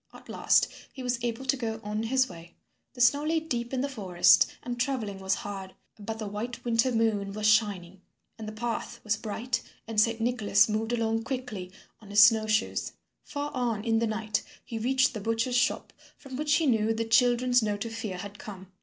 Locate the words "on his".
1.83-2.27, 11.99-12.23